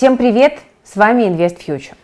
[0.00, 0.60] Всем привет!
[0.82, 1.94] С вами Invest Future.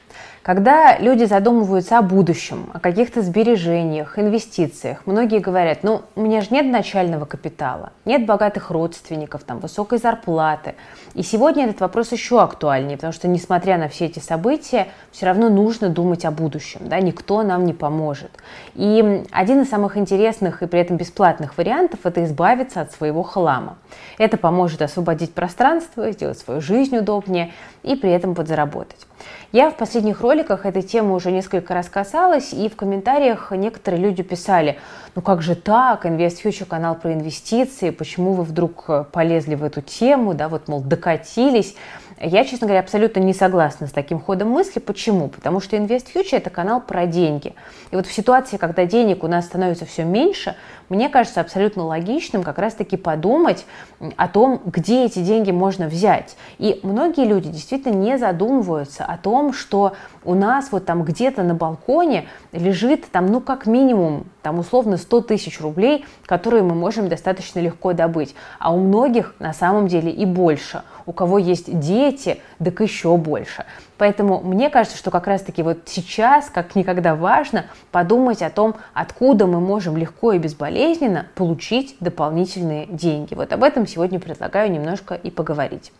[0.46, 6.50] Когда люди задумываются о будущем, о каких-то сбережениях, инвестициях, многие говорят, ну, у меня же
[6.52, 10.76] нет начального капитала, нет богатых родственников, там, высокой зарплаты.
[11.14, 15.48] И сегодня этот вопрос еще актуальнее, потому что, несмотря на все эти события, все равно
[15.48, 18.30] нужно думать о будущем, да, никто нам не поможет.
[18.76, 23.78] И один из самых интересных и при этом бесплатных вариантов– это избавиться от своего хлама.
[24.16, 27.52] Это поможет освободить пространство, сделать свою жизнь удобнее
[27.82, 29.08] и при этом подзаработать.
[29.52, 34.22] Я в последних роликах этой темы уже несколько раз касалась, и в комментариях некоторые люди
[34.22, 34.78] писали,
[35.14, 39.64] ну как же так, Invest Future канал про инвестиции, почему вы вдруг э, полезли в
[39.64, 41.74] эту тему, да, вот, мол, докатились.
[42.18, 44.80] Я, честно говоря, абсолютно не согласна с таким ходом мысли.
[44.80, 45.28] Почему?
[45.28, 47.54] Потому что Invest Future– это канал про деньги.
[47.90, 50.56] И вот в ситуации, когда денег у нас становится все меньше,
[50.88, 53.66] мне кажется абсолютно логичным как раз-таки подумать
[54.16, 56.36] о том, где эти деньги можно взять.
[56.56, 59.92] И многие люди действительно не задумываются о том, что
[60.24, 65.20] у нас вот там где-то на балконе лежит там, ну, как минимум, там условно 100
[65.22, 68.34] тысяч рублей, которые мы можем достаточно легко добыть.
[68.58, 73.64] А у многих на самом деле и больше– у кого есть дети, так еще больше.
[73.96, 79.46] Поэтому мне кажется, что как раз-таки вот сейчас, как никогда важно, подумать о том, откуда
[79.46, 83.34] мы можем легко и безболезненно получить дополнительные деньги.
[83.34, 85.92] Вот об этом сегодня предлагаю немножко и поговорить.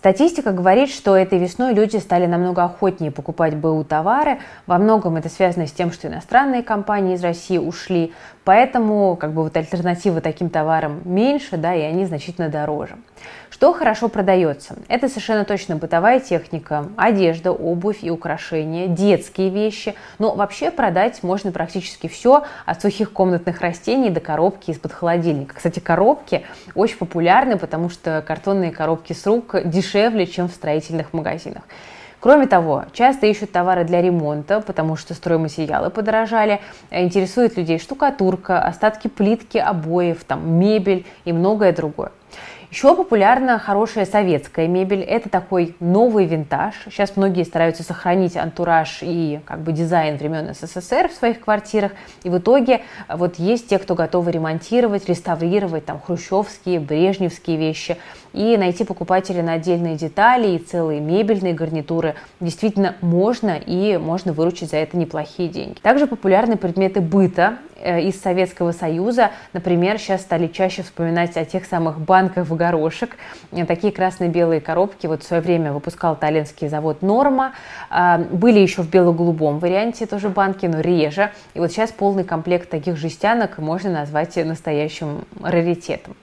[0.00, 4.38] Статистика говорит, что этой весной люди стали намного охотнее покупать БУ товары.
[4.66, 9.42] Во многом это связано с тем, что иностранные компании из России ушли, поэтому как бы
[9.42, 12.96] вот альтернатива таким товарам меньше, да, и они значительно дороже.
[13.50, 14.76] Что хорошо продается?
[14.88, 19.94] Это совершенно точно бытовая техника, одежда, обувь и украшения, детские вещи.
[20.18, 25.56] Но вообще продать можно практически все, от сухих комнатных растений до коробки из-под холодильника.
[25.56, 29.89] Кстати, коробки очень популярны, потому что картонные коробки с рук дешевле,
[30.26, 31.62] чем в строительных магазинах.
[32.20, 36.60] Кроме того, часто ищут товары для ремонта, потому что стройматериалы подорожали.
[36.90, 42.12] Интересует людей штукатурка, остатки плитки, обоев, там, мебель и многое другое.
[42.70, 45.00] Еще популярна хорошая советская мебель.
[45.00, 46.74] Это такой новый винтаж.
[46.84, 51.90] Сейчас многие стараются сохранить антураж и как бы дизайн времен СССР в своих квартирах.
[52.22, 57.96] И в итоге вот есть те, кто готовы ремонтировать, реставрировать там хрущевские, брежневские вещи
[58.32, 64.70] и найти покупателя на отдельные детали и целые мебельные гарнитуры действительно можно и можно выручить
[64.70, 65.80] за это неплохие деньги.
[65.80, 69.30] Также популярны предметы быта э, из Советского Союза.
[69.52, 73.16] Например, сейчас стали чаще вспоминать о тех самых банках в горошек.
[73.52, 77.52] Э, такие красно-белые коробки вот в свое время выпускал таллинский завод «Норма».
[77.88, 81.30] А, были еще в бело-голубом варианте тоже банки, но реже.
[81.54, 86.14] И вот сейчас полный комплект таких жестянок можно назвать настоящим раритетом.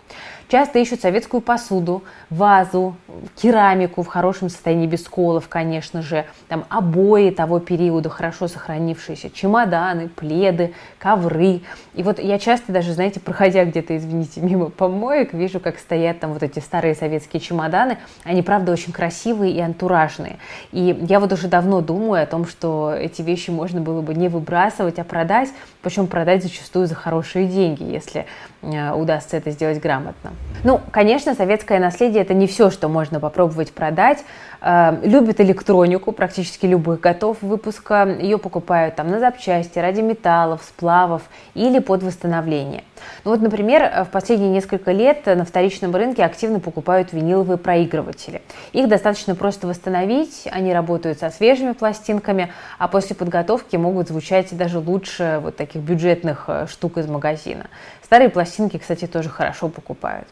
[0.49, 2.95] Часто ищут советскую посуду, вазу,
[3.35, 10.07] керамику в хорошем состоянии, без сколов, конечно же, там обои того периода, хорошо сохранившиеся, чемоданы,
[10.07, 11.46] пледы, ковры.
[11.93, 16.33] И вот я часто даже, знаете, проходя где-то, извините, мимо помоек, вижу, как стоят там
[16.33, 17.97] вот эти старые советские чемоданы.
[18.23, 20.37] Они, правда, очень красивые и антуражные.
[20.71, 24.29] И я вот уже давно думаю о том, что эти вещи можно было бы не
[24.29, 25.49] выбрасывать, а продать,
[25.81, 28.25] причем продать зачастую за хорошие деньги, если
[28.61, 30.31] э, удастся это сделать грамотно.
[30.63, 34.23] Ну, конечно, советское наследие это не все, что можно попробовать продать.
[34.61, 38.07] Э, любят электронику, практически любых готов выпуска.
[38.19, 42.83] Ее покупают там на запчасти, ради металлов, сплавов или под восстановление.
[43.23, 48.41] Ну вот, например, в последние несколько лет на вторичном рынке активно покупают виниловые проигрыватели.
[48.73, 54.79] Их достаточно просто восстановить, они работают со свежими пластинками, а после подготовки могут звучать даже
[54.79, 57.67] лучше вот таких бюджетных э, штук из магазина.
[58.03, 60.27] Старые пластинки, кстати, тоже хорошо покупают.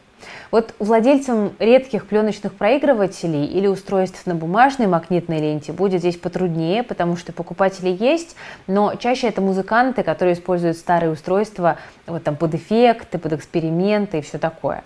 [0.50, 7.16] Вот владельцам редких пленочных проигрывателей или устройств на бумажной магнитной ленте будет здесь потруднее, потому
[7.16, 13.18] что покупатели есть, но чаще это музыканты, которые используют старые устройства вот там под эффекты,
[13.18, 14.82] под эксперименты и все такое.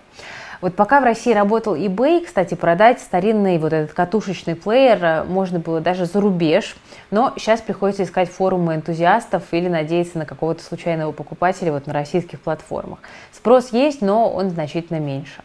[0.61, 5.59] Вот пока в России работал eBay, кстати, продать старинный вот этот катушечный плеер э, можно
[5.59, 6.75] было даже за рубеж,
[7.09, 12.39] но сейчас приходится искать форумы энтузиастов или надеяться на какого-то случайного покупателя вот на российских
[12.41, 12.99] платформах.
[13.31, 15.41] Спрос есть, но он значительно меньше.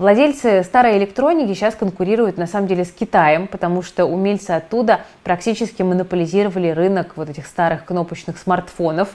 [0.00, 5.82] Владельцы старой электроники сейчас конкурируют на самом деле с Китаем, потому что умельцы оттуда практически
[5.82, 9.10] монополизировали рынок вот этих старых кнопочных смартфонов.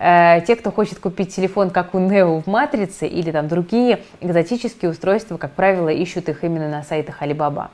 [0.00, 4.90] Э, те, кто хочет купить телефон, как у Нео в Матрице, или там другие экзотические
[4.90, 7.68] устройства, как правило, ищут их именно на сайтах Alibaba.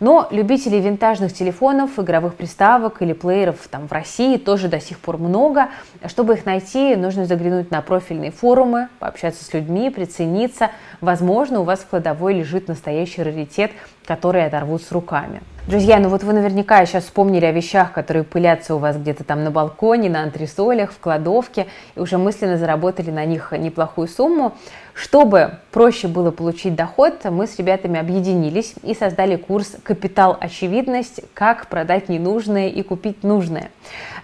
[0.00, 5.18] Но любителей винтажных телефонов, игровых приставок или плееров там в России тоже до сих пор
[5.18, 5.68] много.
[6.06, 10.70] Чтобы их найти, нужно заглянуть на профильные форумы, пообщаться с людьми, прицениться.
[11.00, 13.70] Возможно, у вас в кладовой лежит настоящий раритет,
[14.04, 15.40] который оторвут с руками.
[15.66, 19.44] Друзья, ну вот вы наверняка сейчас вспомнили о вещах, которые пылятся у вас где-то там
[19.44, 24.52] на балконе, на антресолях, в кладовке, и уже мысленно заработали на них неплохую сумму.
[24.92, 31.22] Чтобы проще было получить доход, мы с ребятами объединились и создали курс «Капитал Очевидность.
[31.32, 33.70] Как продать ненужное и купить нужное».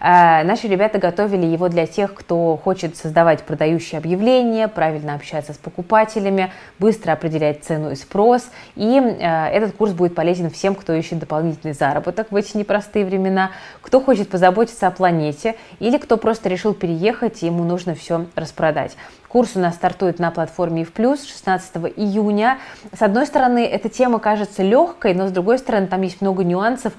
[0.00, 5.58] Э, наши ребята готовили его для тех, кто хочет создавать продающие объявления, правильно общаться с
[5.58, 8.48] покупателями, быстро определять цену и спрос.
[8.76, 13.50] И э, этот курс будет полезен всем, кто ищет дополнительный заработок в эти непростые времена,
[13.82, 18.96] кто хочет позаботиться о планете или кто просто решил переехать и ему нужно все распродать.
[19.30, 22.58] Курс у нас стартует на платформе в плюс 16 июня.
[22.92, 26.94] С одной стороны, эта тема кажется легкой, но с другой стороны, там есть много нюансов,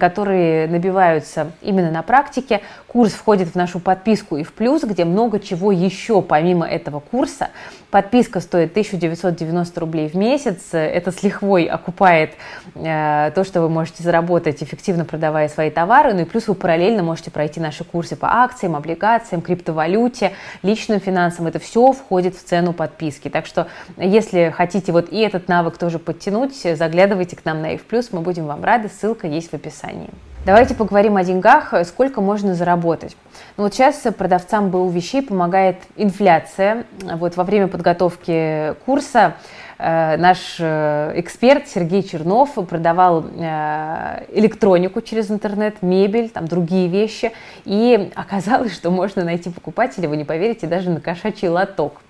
[0.00, 2.62] которые набиваются именно на практике.
[2.86, 7.50] Курс входит в нашу подписку и в плюс, где много чего еще помимо этого курса.
[7.90, 10.70] Подписка стоит 1990 рублей в месяц.
[10.72, 12.30] Это с лихвой окупает
[12.74, 16.14] э, то, что вы можете заработать, эффективно продавая свои товары.
[16.14, 20.32] Ну и плюс вы параллельно можете пройти наши курсы по акциям, облигациям, криптовалюте,
[20.62, 21.46] личным финансам.
[21.46, 23.28] Это все входит в цену подписки.
[23.28, 27.82] Так что, если хотите вот и этот навык тоже подтянуть, заглядывайте к нам на F+,
[28.12, 28.88] мы будем вам рады.
[28.88, 30.10] Ссылка есть в описании.
[30.46, 33.16] Давайте поговорим о деньгах, сколько можно заработать.
[33.56, 36.84] Ну вот сейчас продавцам БУ вещей помогает инфляция.
[37.00, 39.36] Вот во время подготовки курса
[39.78, 47.32] наш э, эксперт Сергей Чернов продавал э, электронику через интернет, мебель, там другие вещи.
[47.64, 52.00] И оказалось, что можно найти покупателя, вы не поверите, даже на кошачий лоток.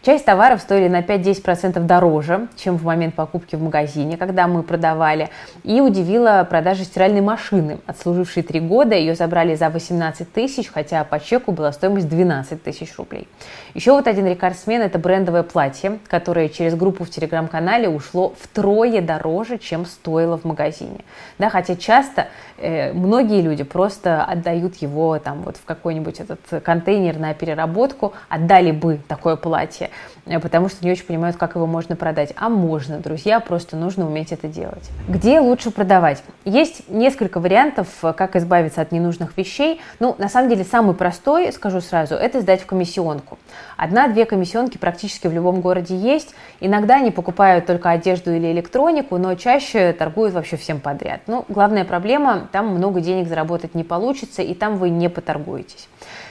[0.00, 5.28] Часть товаров стоили на 5-10% дороже, чем в момент покупки в магазине, когда мы продавали.
[5.64, 8.94] И удивила продажа стиральной машины, отслужившей 3 года.
[8.94, 13.26] Ее забрали за 18 тысяч, хотя по чеку была стоимость 12 тысяч рублей.
[13.74, 19.58] Еще вот один рекордсмен– это брендовое платье, которое через группу в телеграм-канале ушло втрое дороже,
[19.58, 21.00] чем стоило в магазине.
[21.38, 27.18] Да, хотя часто э, многие люди просто отдают его там вот в какой-нибудь этот контейнер
[27.18, 29.87] на переработку, отдали бы такое платье
[30.28, 32.32] Э, потому что не очень понимают, как его можно продать.
[32.36, 34.90] А можно, друзья, просто нужно уметь это делать.
[35.08, 36.22] Где лучше продавать?
[36.44, 39.80] Есть несколько вариантов, э, как избавиться от ненужных вещей.
[40.00, 43.38] Ну, на самом деле, самый простой, скажу сразу, это сдать в комиссионку.
[43.76, 46.34] Одна-две комиссионки практически в любом городе есть.
[46.60, 51.22] Иногда они покупают только одежду или электронику, но чаще торгуют вообще всем подряд.
[51.26, 55.88] Ну, главная проблема, там много денег заработать не получится, и там вы не поторгуетесь.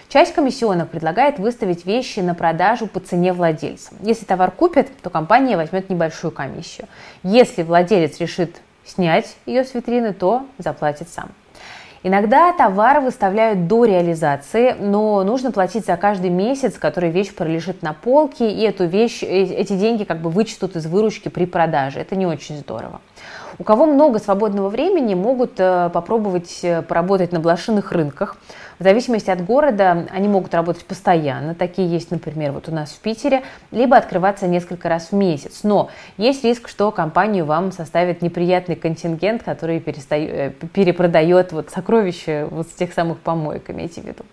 [0.09, 3.93] Часть комиссионных предлагает выставить вещи на продажу по цене владельца.
[4.01, 6.87] Если товар купят, то компания возьмет небольшую комиссию.
[7.23, 11.29] Если владелец решит снять ее с витрины, то заплатит сам.
[12.03, 17.91] Иногда товар выставляют до реализации, но нужно платить за каждый месяц, который вещь пролежит на
[17.91, 21.99] полке, и эту вещь, э, эти деньги как бы вычтут из выручки при продаже.
[21.99, 23.01] Это не очень здорово.
[23.59, 28.37] У кого много свободного времени, могут э, попробовать э, поработать на блошиных рынках.
[28.79, 31.55] В зависимости от города они могут работать постоянно.
[31.55, 33.41] Такие есть, например, вот у нас в Питере,
[33.71, 35.61] либо открываться несколько раз в месяц.
[35.63, 42.47] Но есть риск, что компанию вам составит неприятный контингент, который перестает, э, перепродает вот сокровища
[42.51, 44.23] вот с тех самых помоек, имейте в виду.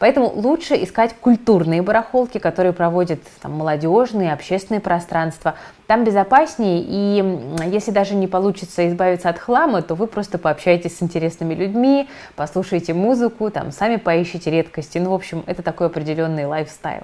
[0.00, 5.54] Поэтому лучше искать культурные барахолки, которые проводят там, молодежные, общественные пространства.
[5.86, 11.02] Там безопаснее, и если даже не получится избавиться от хлама, то вы просто пообщаетесь с
[11.02, 14.98] интересными людьми, послушаете музыку, там, сами поищите редкости.
[14.98, 17.02] Ну, в общем, это такой определенный лайфстайл.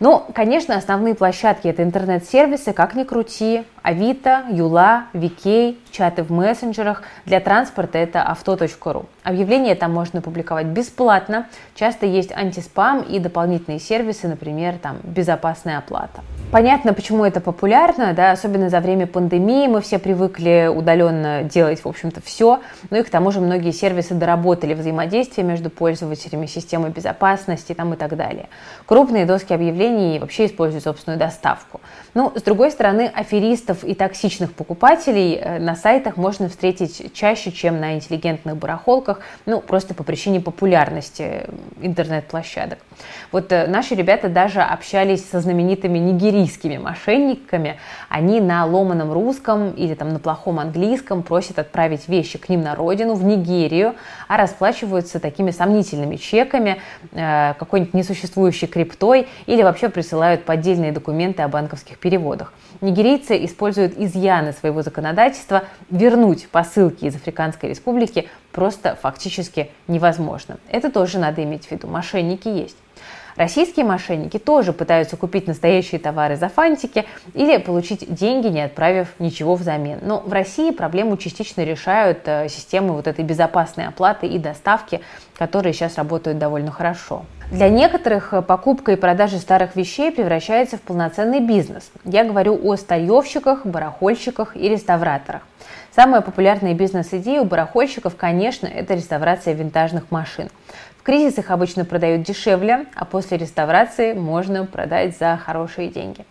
[0.00, 7.02] Ну, конечно, основные площадки– это интернет-сервисы, как ни крути, Авито, Юла, VK, чаты в мессенджерах.
[7.26, 9.06] Для транспорта это авто.ру.
[9.24, 11.48] Объявления там можно публиковать бесплатно.
[11.74, 16.22] Часто есть антиспам и дополнительные сервисы, например, там безопасная оплата.
[16.50, 21.86] Понятно, почему это популярно, да, особенно за время пандемии мы все привыкли удаленно делать, в
[21.86, 22.58] общем-то, все.
[22.90, 27.96] Ну и к тому же многие сервисы доработали взаимодействие между пользователями, системой безопасности там, и
[27.96, 28.48] так далее.
[28.86, 31.80] Крупные доски объявлений вообще используют собственную доставку.
[32.14, 37.78] Ну, с другой стороны, аферистов и токсичных покупателей э, на сайтах можно встретить чаще, чем
[37.78, 41.44] на интеллигентных барахолках, ну, просто по причине популярности
[41.80, 42.80] интернет-площадок.
[43.30, 47.78] Вот э, наши ребята даже общались со знаменитыми нигерийцами, нигерийскими мошенниками.
[48.08, 52.74] Они на ломаном русском или там на плохом английском просят отправить вещи к ним на
[52.74, 53.94] родину, в Нигерию,
[54.28, 56.80] а расплачиваются такими сомнительными чеками,
[57.12, 62.52] э, какой-нибудь несуществующей криптой или вообще присылают поддельные документы о банковских переводах.
[62.80, 70.58] Нигерийцы используют изъяны своего законодательства, вернуть посылки из Африканской Республики просто фактически невозможно.
[70.68, 71.86] Это тоже надо иметь в виду.
[71.86, 72.76] Мошенники есть.
[73.40, 79.54] Российские мошенники тоже пытаются купить настоящие товары за фантики или получить деньги, не отправив ничего
[79.54, 79.98] взамен.
[80.02, 85.00] Но в России проблему частично решают э, системы вот этой безопасной оплаты и доставки,
[85.38, 87.24] которые сейчас работают довольно хорошо.
[87.50, 91.90] Для некоторых э, покупка и продажа старых вещей превращается в полноценный бизнес.
[92.04, 95.40] Я говорю о старьевщиках, барахольщиках и реставраторах.
[95.96, 100.48] Самая популярная бизнес-идея у барахольщиков, конечно, это реставрация винтажных машин.
[101.00, 106.26] В кризис их обычно продают дешевле, а после реставрации можно продать за хорошие деньги.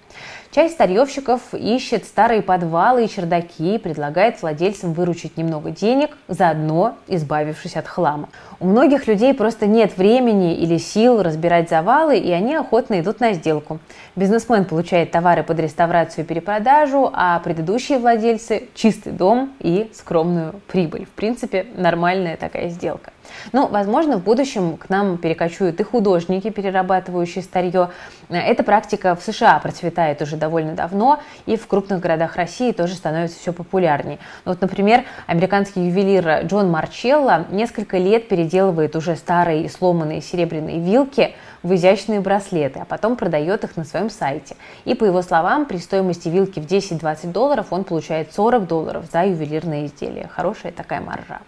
[0.51, 7.77] Часть старьевщиков ищет старые подвалы и чердаки и предлагает владельцам выручить немного денег, заодно избавившись
[7.77, 8.29] от хлама.
[8.59, 13.33] У многих людей просто нет времени или сил разбирать завалы, и они охотно идут на
[13.33, 13.79] сделку.
[14.15, 21.07] Бизнесмен получает товары под реставрацию и перепродажу, а предыдущие владельцы– чистый дом и скромную прибыль.
[21.07, 23.11] В принципе, нормальная такая сделка.
[23.51, 27.89] Ну, возможно, в будущем к нам перекочуют и художники, перерабатывающие старье.
[28.29, 33.39] Эта практика в США процветает уже довольно давно, и в крупных городах России тоже становится
[33.39, 34.19] все популярнее.
[34.45, 40.79] Ну, вот, например, американский ювелир Джон Марчелло несколько лет переделывает уже старые и сломанные серебряные
[40.79, 44.55] вилки в изящные браслеты, а потом продает их на своем сайте.
[44.85, 49.25] И по его словам, при стоимости вилки в 10-20 долларов он получает 40 долларов за
[49.25, 50.29] ювелирное изделие.
[50.33, 51.39] Хорошая такая маржа.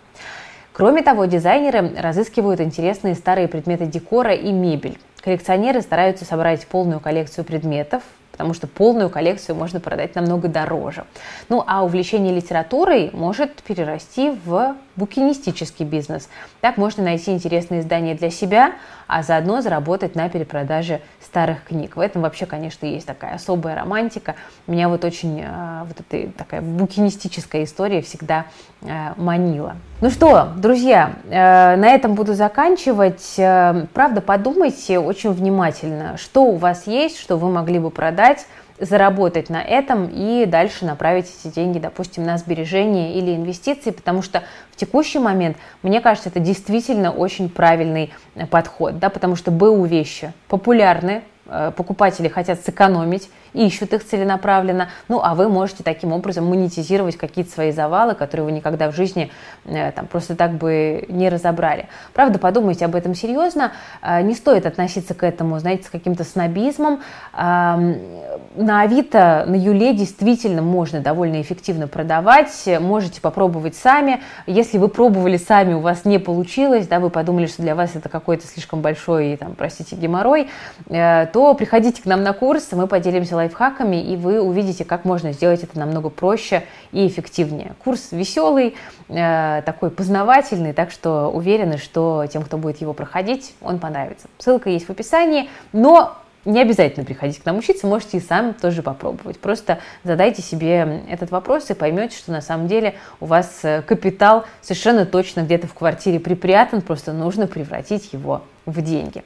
[0.73, 4.97] Кроме того, дизайнеры разыскивают интересные старые предметы декора и мебель.
[5.21, 8.01] Коллекционеры стараются собрать полную коллекцию предметов,
[8.31, 11.03] потому что полную коллекцию можно продать намного дороже.
[11.49, 16.29] Ну а увлечение литературой может перерасти в букинистический бизнес.
[16.61, 18.73] Так можно найти интересные издания для себя,
[19.07, 21.95] а заодно заработать на перепродаже старых книг.
[21.97, 24.35] В этом вообще, конечно, есть такая особая романтика.
[24.67, 28.45] Меня вот очень э, вот эта такая букинистическая история всегда
[28.81, 29.75] э, манила.
[29.99, 33.35] Ну что, друзья, э, на этом буду заканчивать.
[33.35, 38.47] Правда, подумайте очень внимательно, что у вас есть, что вы могли бы продать,
[38.81, 44.43] заработать на этом и дальше направить эти деньги, допустим, на сбережения или инвестиции, потому что
[44.71, 48.11] в текущий момент, мне кажется, это действительно очень правильный
[48.49, 51.21] подход, да, потому что БУ вещи популярны,
[51.53, 57.51] Э, покупатели хотят сэкономить, ищут их целенаправленно, ну а вы можете таким образом монетизировать какие-то
[57.51, 59.31] свои завалы, которые вы никогда в жизни
[59.65, 61.87] э, там, просто так бы не разобрали.
[62.13, 67.01] Правда, подумайте об этом серьезно, э, не стоит относиться к этому, знаете, с каким-то снобизмом.
[67.33, 74.21] На Авито, на Юле действительно можно довольно эффективно продавать, можете попробовать сами.
[74.47, 78.09] Если вы пробовали сами, у вас не получилось, да, вы подумали, что для вас это
[78.09, 80.49] какой-то слишком большой, там, простите, геморрой,
[80.87, 85.31] то то приходите к нам на курс, мы поделимся лайфхаками, и вы увидите, как можно
[85.33, 87.73] сделать это намного проще и эффективнее.
[87.83, 88.75] Курс веселый,
[89.09, 94.27] э, такой познавательный, так что уверены, что тем, кто будет его проходить, он понравится.
[94.37, 98.81] Ссылка есть в описании, но не обязательно приходить к нам учиться, можете и сами тоже
[98.81, 99.39] попробовать.
[99.39, 104.45] Просто задайте себе этот вопрос и поймете, что на самом деле у вас э, капитал
[104.61, 109.23] совершенно точно где-то в квартире припрятан, просто нужно превратить его в деньги.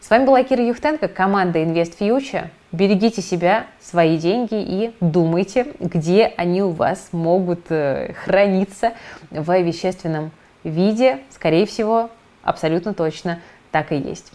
[0.00, 2.48] С вами была Кира Юхтенко, команда Invest Future.
[2.74, 8.94] Берегите себя, свои деньги и думайте, где они у вас могут э, храниться
[9.30, 10.32] в вещественном
[10.64, 11.20] виде.
[11.30, 12.10] Скорее всего,
[12.42, 13.38] абсолютно точно
[13.70, 14.32] так и есть.